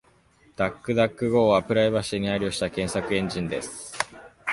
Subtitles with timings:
[0.57, 3.93] DuckDuckGo はプライバシーに配慮した検索エンジンです。